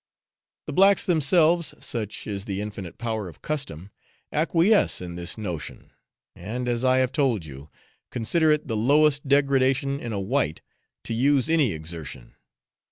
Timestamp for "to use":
11.03-11.51